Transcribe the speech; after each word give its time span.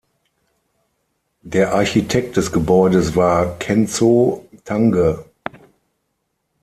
Der 1.43 1.75
Architekt 1.75 2.35
des 2.35 2.51
Gebäudes 2.51 3.15
war 3.15 3.59
Kenzō 3.59 4.41
Tange. 4.65 5.25